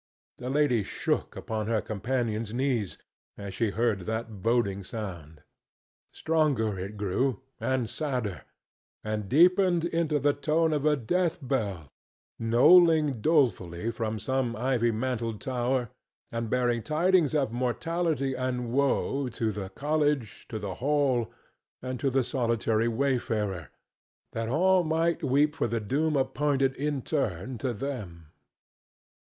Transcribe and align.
The 0.39 0.49
lady 0.49 0.81
shook 0.81 1.35
upon 1.35 1.67
her 1.67 1.79
companion's 1.79 2.51
knees 2.55 2.97
as 3.37 3.53
she 3.53 3.69
heard 3.69 4.07
that 4.07 4.41
boding 4.41 4.83
sound. 4.83 5.43
Stronger 6.11 6.79
it 6.79 6.97
grew, 6.97 7.41
and 7.59 7.87
sadder, 7.87 8.41
and 9.03 9.29
deepened 9.29 9.85
into 9.85 10.17
the 10.17 10.33
tone 10.33 10.73
of 10.73 10.87
a 10.87 10.95
death 10.95 11.37
bell, 11.39 11.87
knolling 12.39 13.21
dolefully 13.21 13.91
from 13.91 14.17
some 14.17 14.55
ivy 14.55 14.89
mantled 14.89 15.39
tower 15.39 15.91
and 16.31 16.49
bearing 16.49 16.81
tidings 16.81 17.35
of 17.35 17.51
mortality 17.51 18.33
and 18.33 18.71
woe 18.73 19.29
to 19.29 19.51
the 19.51 19.69
cottage, 19.69 20.47
to 20.49 20.57
the 20.57 20.73
hall 20.81 21.31
and 21.79 21.99
to 21.99 22.09
the 22.09 22.23
solitary 22.23 22.87
wayfarer, 22.87 23.69
that 24.31 24.49
all 24.49 24.83
might 24.83 25.23
weep 25.23 25.53
for 25.53 25.67
the 25.67 25.79
doom 25.79 26.15
appointed 26.15 26.75
in 26.75 27.03
turn 27.03 27.59
to 27.59 27.71
them. 27.71 28.31